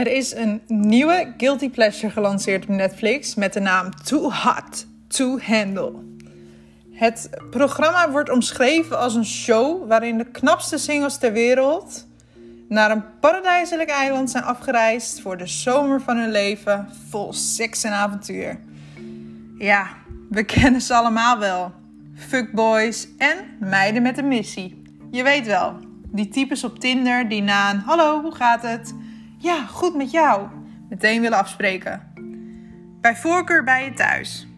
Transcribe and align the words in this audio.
Er 0.00 0.06
is 0.12 0.34
een 0.34 0.60
nieuwe 0.66 1.32
Guilty 1.36 1.70
Pleasure 1.70 2.12
gelanceerd 2.12 2.62
op 2.62 2.68
Netflix 2.68 3.34
met 3.34 3.52
de 3.52 3.60
naam 3.60 3.90
Too 4.04 4.30
Hot 4.32 4.86
to 5.08 5.38
Handle. 5.38 5.92
Het 6.92 7.30
programma 7.50 8.10
wordt 8.10 8.30
omschreven 8.30 8.98
als 8.98 9.14
een 9.14 9.24
show 9.24 9.88
waarin 9.88 10.18
de 10.18 10.24
knapste 10.24 10.78
singles 10.78 11.18
ter 11.18 11.32
wereld 11.32 12.06
naar 12.68 12.90
een 12.90 13.02
paradijselijk 13.20 13.90
eiland 13.90 14.30
zijn 14.30 14.44
afgereisd 14.44 15.20
voor 15.20 15.36
de 15.36 15.46
zomer 15.46 16.00
van 16.00 16.16
hun 16.16 16.30
leven 16.30 16.88
vol 17.08 17.32
seks 17.32 17.84
en 17.84 17.92
avontuur. 17.92 18.60
Ja, 19.58 19.86
we 20.30 20.44
kennen 20.44 20.80
ze 20.80 20.94
allemaal 20.94 21.38
wel. 21.38 21.72
Fuckboys 22.14 23.08
en 23.18 23.36
meiden 23.58 24.02
met 24.02 24.18
een 24.18 24.28
missie. 24.28 24.82
Je 25.10 25.22
weet 25.22 25.46
wel, 25.46 25.76
die 26.08 26.28
types 26.28 26.64
op 26.64 26.78
Tinder 26.78 27.28
die 27.28 27.42
na 27.42 27.70
een 27.70 27.80
hallo, 27.80 28.20
hoe 28.20 28.34
gaat 28.34 28.62
het? 28.62 28.94
Ja, 29.42 29.66
goed 29.66 29.94
met 29.94 30.10
jou. 30.10 30.48
Meteen 30.88 31.20
willen 31.20 31.38
afspreken. 31.38 32.12
Bij 33.00 33.16
voorkeur 33.16 33.64
bij 33.64 33.84
je 33.84 33.92
thuis. 33.92 34.48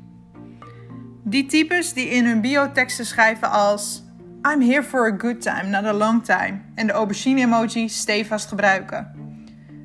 Die 1.24 1.46
types 1.46 1.92
die 1.92 2.08
in 2.08 2.24
hun 2.24 2.40
bioteksten 2.40 3.06
schrijven 3.06 3.50
als 3.50 4.04
I'm 4.52 4.60
here 4.60 4.82
for 4.82 5.12
a 5.12 5.14
good 5.18 5.42
time, 5.42 5.62
not 5.62 5.84
a 5.84 5.92
long 5.92 6.24
time. 6.24 6.60
En 6.74 6.86
de 6.86 6.92
aubergine-emoji 6.92 7.88
stevast 7.88 8.48
gebruiken. 8.48 9.12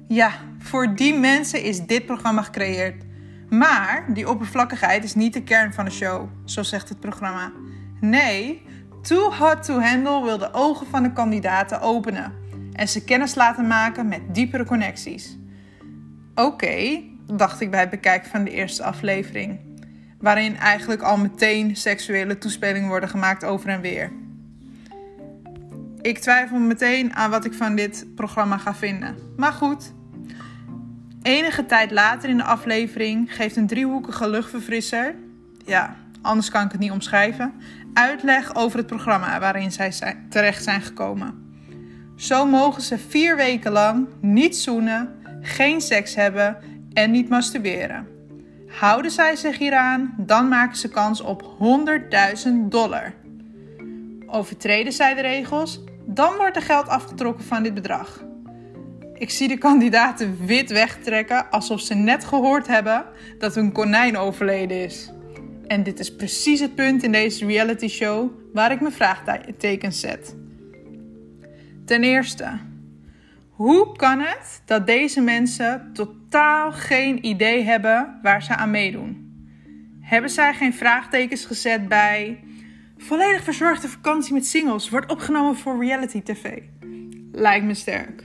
Ja, 0.08 0.32
voor 0.60 0.96
die 0.96 1.14
mensen 1.14 1.62
is 1.64 1.86
dit 1.86 2.06
programma 2.06 2.42
gecreëerd. 2.42 3.04
Maar 3.50 4.06
die 4.14 4.30
oppervlakkigheid 4.30 5.04
is 5.04 5.16
niet 5.16 5.34
de 5.34 5.44
kern 5.44 5.73
van 5.73 5.86
de 5.86 5.92
show, 5.92 6.30
zo 6.45 6.64
zegt 6.64 6.90
het 6.90 7.00
programma. 7.00 7.52
Nee, 8.00 8.66
Too 9.02 9.32
Hot 9.32 9.64
to 9.64 9.80
Handle 9.80 10.23
wil 10.23 10.38
de 10.38 10.54
ogen 10.54 10.88
van 10.88 11.04
de 11.04 11.14
kandidaten 11.14 11.82
openen 11.82 12.34
en 12.77 12.88
ze 12.88 13.04
kennis 13.04 13.36
laten 13.36 13.67
maken 13.67 14.08
met 14.08 14.22
diepere 14.31 14.66
connecties. 14.66 15.38
Oké, 16.36 17.02
dacht 17.25 17.61
ik 17.61 17.72
bij 17.72 17.80
het 17.80 17.89
bekijken 17.89 18.30
van 18.30 18.44
de 18.44 18.52
eerste 18.52 18.83
aflevering, 18.83 19.59
waarin 20.20 20.58
eigenlijk 20.58 21.02
al 21.02 21.17
meteen 21.17 21.75
seksuele 21.75 22.38
toespelingen 22.38 22.89
worden 22.89 23.09
gemaakt 23.09 23.44
over 23.44 23.70
en 23.70 23.81
weer. 23.81 24.11
Ik 26.02 26.17
twijfel 26.17 26.58
meteen 26.58 27.16
aan 27.16 27.30
wat 27.30 27.45
ik 27.45 27.53
van 27.53 27.75
dit 27.75 28.05
programma 28.16 28.58
ga 28.58 28.75
vinden. 28.75 29.16
Maar 29.38 29.53
goed. 29.53 29.94
Enige 31.22 31.66
tijd 31.66 31.92
later 31.92 32.30
in 32.30 32.38
de 32.38 32.44
aflevering 32.44 33.36
geeft 33.36 33.55
een 33.55 33.67
driehoekige 33.67 34.30
luchtverfrisser, 34.30 35.16
ja, 35.66 35.95
anders 36.22 36.50
kan 36.50 36.66
ik 36.66 36.72
het 36.72 36.80
niet 36.80 36.92
omschrijven, 36.92 37.53
uitleg 37.94 38.55
over 38.55 38.78
het 38.78 38.88
programma 38.88 39.39
waarin 39.39 39.72
zij 39.72 39.94
terecht 40.30 40.64
zijn 40.64 40.81
gekomen. 40.81 41.47
Zo 42.18 42.46
mogen 42.46 42.82
ze 42.82 42.98
vier 42.98 43.36
weken 43.36 43.72
lang 43.72 44.08
niet 44.22 44.58
zoenen, 44.58 45.16
geen 45.42 45.82
seks 45.82 46.16
hebben 46.16 46.58
en 46.94 47.12
niet 47.12 47.30
masturberen. 47.30 48.08
Houden 48.68 49.12
zij 49.12 49.36
zich 49.36 49.58
hieraan, 49.58 50.14
dan 50.18 50.48
maken 50.48 50.78
ze 50.78 50.90
kans 50.90 51.22
op 51.22 51.44
100.000 51.44 52.52
dollar. 52.70 53.14
Overtreden 54.28 54.94
zij 54.94 55.14
de 55.14 55.22
regels, 55.22 55.84
dan 56.06 56.36
wordt 56.36 56.56
er 56.56 56.62
geld 56.62 56.88
afgetrokken 56.88 57.45
van 57.45 57.64
dit 57.64 57.73
bedrag. 57.73 58.23
Ik 59.14 59.30
zie 59.30 59.48
de 59.48 59.58
kandidaten 59.58 60.38
wit 60.45 60.72
wegtrekken 60.72 61.50
alsof 61.50 61.82
ze 61.82 61.94
net 61.94 62.23
gehoord 62.26 62.68
hebben 62.68 63.06
dat 63.38 63.56
hun 63.56 63.72
konijn 63.72 64.18
overleden 64.18 64.84
is. 64.84 65.12
En 65.68 65.84
dit 65.84 66.00
is 66.00 66.16
precies 66.16 66.60
het 66.60 66.76
punt 66.76 67.04
in 67.04 67.12
deze 67.12 67.45
reality 67.45 67.88
show 67.88 68.32
waar 68.54 68.72
ik 68.72 68.82
mijn 68.82 68.94
vraagtekens 68.94 70.00
zet. 70.00 70.36
Ten 71.88 72.03
eerste, 72.03 72.59
hoe 73.49 73.95
kan 73.95 74.19
het 74.19 74.61
dat 74.66 74.88
deze 74.88 75.21
mensen 75.21 75.89
totaal 75.93 76.71
geen 76.71 77.25
idee 77.25 77.63
hebben 77.63 78.20
waar 78.21 78.43
ze 78.43 78.55
aan 78.55 78.71
meedoen? 78.71 79.36
Hebben 80.02 80.30
zij 80.30 80.53
geen 80.53 80.73
vraagtekens 80.73 81.45
gezet 81.45 81.87
bij 81.87 82.43
volledig 82.97 83.43
verzorgde 83.43 83.87
vakantie 83.87 84.33
met 84.33 84.45
singles 84.45 84.89
wordt 84.89 85.11
opgenomen 85.11 85.55
voor 85.55 85.80
reality 85.80 86.21
tv? 86.21 86.61
Lijkt 87.31 87.65
me 87.65 87.73
sterk. 87.73 88.23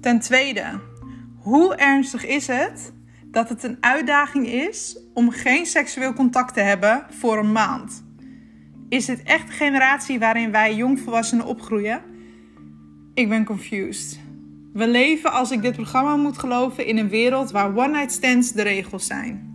Ten 0.00 0.20
tweede, 0.20 0.80
hoe 1.36 1.76
ernstig 1.76 2.26
is 2.26 2.46
het 2.46 2.92
dat 3.24 3.48
het 3.48 3.62
een 3.62 3.76
uitdaging 3.80 4.46
is 4.46 4.98
om 5.14 5.30
geen 5.30 5.66
seksueel 5.66 6.12
contact 6.12 6.54
te 6.54 6.60
hebben 6.60 7.06
voor 7.10 7.38
een 7.38 7.52
maand? 7.52 8.04
Is 8.88 9.04
dit 9.04 9.22
echt 9.22 9.46
de 9.46 9.52
generatie 9.52 10.18
waarin 10.18 10.50
wij 10.50 10.74
jongvolwassenen 10.74 11.46
opgroeien? 11.46 12.14
Ik 13.16 13.28
ben 13.28 13.44
confused. 13.44 14.20
We 14.72 14.88
leven, 14.88 15.32
als 15.32 15.50
ik 15.50 15.62
dit 15.62 15.74
programma 15.74 16.16
moet 16.16 16.38
geloven, 16.38 16.86
in 16.86 16.98
een 16.98 17.08
wereld 17.08 17.50
waar 17.50 17.76
one-night 17.76 18.12
stands 18.12 18.52
de 18.52 18.62
regels 18.62 19.06
zijn. 19.06 19.54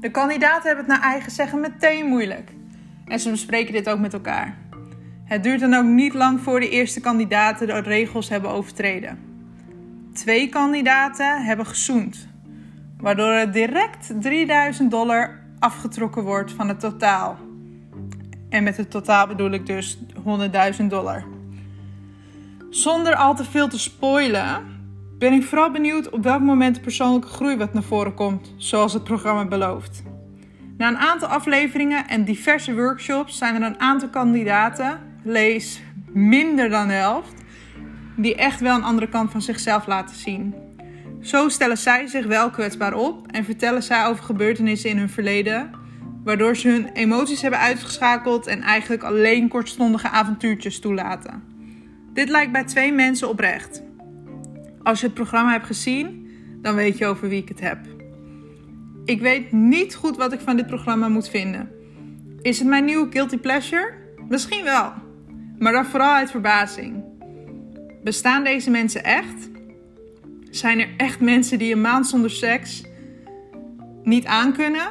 De 0.00 0.10
kandidaten 0.10 0.66
hebben 0.66 0.84
het 0.84 0.94
naar 0.94 1.10
eigen 1.10 1.32
zeggen 1.32 1.60
meteen 1.60 2.06
moeilijk. 2.06 2.50
En 3.04 3.20
ze 3.20 3.30
bespreken 3.30 3.72
dit 3.72 3.88
ook 3.88 3.98
met 3.98 4.12
elkaar. 4.12 4.58
Het 5.24 5.42
duurt 5.42 5.60
dan 5.60 5.74
ook 5.74 5.84
niet 5.84 6.14
lang 6.14 6.40
voor 6.40 6.60
de 6.60 6.68
eerste 6.68 7.00
kandidaten 7.00 7.66
de 7.66 7.80
regels 7.80 8.28
hebben 8.28 8.50
overtreden. 8.50 9.18
Twee 10.12 10.48
kandidaten 10.48 11.44
hebben 11.44 11.66
gezoend, 11.66 12.28
waardoor 12.98 13.30
er 13.32 13.52
direct 13.52 14.12
3000 14.20 14.90
dollar 14.90 15.40
afgetrokken 15.58 16.22
wordt 16.22 16.52
van 16.52 16.68
het 16.68 16.80
totaal. 16.80 17.38
En 18.48 18.62
met 18.62 18.76
het 18.76 18.90
totaal 18.90 19.26
bedoel 19.26 19.50
ik 19.50 19.66
dus 19.66 19.98
100.000 20.80 20.86
dollar. 20.88 21.38
Zonder 22.70 23.14
al 23.14 23.34
te 23.34 23.44
veel 23.44 23.68
te 23.68 23.78
spoilen, 23.78 24.78
ben 25.18 25.32
ik 25.32 25.44
vooral 25.44 25.70
benieuwd 25.70 26.10
op 26.10 26.22
welk 26.22 26.40
moment 26.40 26.74
de 26.74 26.80
persoonlijke 26.80 27.28
groei 27.28 27.56
wat 27.56 27.72
naar 27.72 27.82
voren 27.82 28.14
komt, 28.14 28.54
zoals 28.56 28.92
het 28.92 29.04
programma 29.04 29.44
belooft. 29.44 30.02
Na 30.76 30.88
een 30.88 30.98
aantal 30.98 31.28
afleveringen 31.28 32.08
en 32.08 32.24
diverse 32.24 32.74
workshops 32.74 33.38
zijn 33.38 33.54
er 33.54 33.62
een 33.62 33.80
aantal 33.80 34.08
kandidaten, 34.08 35.00
lees 35.22 35.82
minder 36.06 36.68
dan 36.68 36.88
de 36.88 36.92
helft, 36.92 37.34
die 38.16 38.34
echt 38.34 38.60
wel 38.60 38.76
een 38.76 38.84
andere 38.84 39.08
kant 39.08 39.30
van 39.30 39.42
zichzelf 39.42 39.86
laten 39.86 40.16
zien. 40.16 40.54
Zo 41.20 41.48
stellen 41.48 41.78
zij 41.78 42.06
zich 42.06 42.26
wel 42.26 42.50
kwetsbaar 42.50 42.94
op 42.94 43.26
en 43.26 43.44
vertellen 43.44 43.82
zij 43.82 44.06
over 44.06 44.24
gebeurtenissen 44.24 44.90
in 44.90 44.98
hun 44.98 45.10
verleden, 45.10 45.70
waardoor 46.24 46.56
ze 46.56 46.68
hun 46.68 46.88
emoties 46.92 47.42
hebben 47.42 47.60
uitgeschakeld 47.60 48.46
en 48.46 48.62
eigenlijk 48.62 49.02
alleen 49.02 49.48
kortstondige 49.48 50.08
avontuurtjes 50.08 50.80
toelaten. 50.80 51.49
Dit 52.12 52.28
lijkt 52.28 52.52
bij 52.52 52.64
twee 52.64 52.92
mensen 52.92 53.28
oprecht. 53.28 53.82
Als 54.82 55.00
je 55.00 55.06
het 55.06 55.14
programma 55.14 55.52
hebt 55.52 55.66
gezien, 55.66 56.30
dan 56.62 56.74
weet 56.74 56.98
je 56.98 57.06
over 57.06 57.28
wie 57.28 57.42
ik 57.42 57.48
het 57.48 57.60
heb. 57.60 57.78
Ik 59.04 59.20
weet 59.20 59.52
niet 59.52 59.94
goed 59.94 60.16
wat 60.16 60.32
ik 60.32 60.40
van 60.40 60.56
dit 60.56 60.66
programma 60.66 61.08
moet 61.08 61.28
vinden. 61.28 61.70
Is 62.42 62.58
het 62.58 62.68
mijn 62.68 62.84
nieuwe 62.84 63.06
guilty 63.10 63.38
pleasure? 63.38 63.92
Misschien 64.28 64.64
wel, 64.64 64.92
maar 65.58 65.72
dan 65.72 65.86
vooral 65.86 66.14
uit 66.14 66.30
verbazing. 66.30 67.04
Bestaan 68.02 68.44
deze 68.44 68.70
mensen 68.70 69.04
echt? 69.04 69.50
Zijn 70.50 70.80
er 70.80 70.88
echt 70.96 71.20
mensen 71.20 71.58
die 71.58 71.72
een 71.72 71.80
maand 71.80 72.06
zonder 72.06 72.30
seks 72.30 72.84
niet 74.02 74.26
aankunnen? 74.26 74.90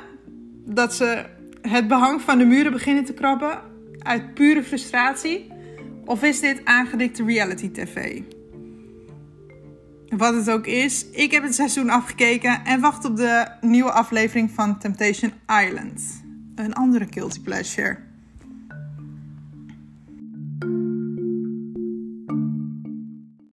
Dat 0.66 0.94
ze 0.94 1.25
het 1.62 1.88
behang 1.88 2.22
van 2.22 2.38
de 2.38 2.46
muren 2.46 2.72
beginnen 2.72 3.06
te 3.06 3.13
krabben 3.13 3.59
uit 4.00 4.34
pure 4.34 4.63
frustratie? 4.63 5.51
Of 6.09 6.24
is 6.24 6.40
dit 6.40 6.66
aangedikte 6.66 7.24
reality 7.24 7.72
tv? 7.72 8.22
Wat 10.08 10.34
het 10.34 10.50
ook 10.50 10.66
is, 10.66 11.09
ik 11.09 11.31
heb 11.31 11.44
het 11.44 11.56
seizoen 11.56 11.90
afgekeken 11.90 12.66
en 12.66 12.80
wacht 12.80 13.06
op 13.06 13.18
de 13.18 13.47
nieuwe 13.62 13.92
aflevering 13.92 14.52
van 14.52 14.80
Temptation 14.80 15.31
Island. 15.66 16.24
Een 16.56 16.74
andere 16.74 17.08
guilty 17.09 17.42
pleasure. 17.42 17.98